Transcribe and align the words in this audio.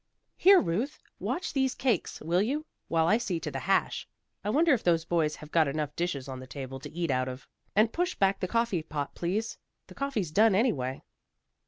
"Here, 0.35 0.59
Ruth. 0.59 0.97
Watch 1.19 1.53
these 1.53 1.75
cakes, 1.75 2.21
will 2.21 2.41
you, 2.41 2.65
while 2.87 3.05
I 3.07 3.19
see 3.19 3.39
to 3.39 3.51
the 3.51 3.59
hash? 3.59 4.07
I 4.43 4.49
wonder 4.49 4.73
if 4.73 4.81
those 4.83 5.05
boys 5.05 5.35
have 5.35 5.51
got 5.51 5.67
enough 5.67 5.95
dishes 5.95 6.27
on 6.27 6.39
the 6.39 6.47
table 6.47 6.79
to 6.79 6.91
eat 6.91 7.11
out 7.11 7.27
of. 7.27 7.47
And 7.75 7.93
push 7.93 8.15
back 8.15 8.39
the 8.39 8.47
coffee 8.47 8.81
pot 8.81 9.13
please. 9.13 9.59
The 9.85 9.93
coffee's 9.93 10.31
done, 10.31 10.55
anyway." 10.55 11.03